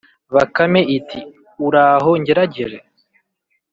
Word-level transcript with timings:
bakame 0.35 0.81
iti: 0.97 1.19
“uraho 1.67 2.11
ngeragere!” 2.21 2.77